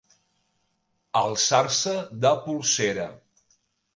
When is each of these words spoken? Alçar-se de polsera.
Alçar-se 1.19 1.93
de 2.25 2.33
polsera. 2.47 3.09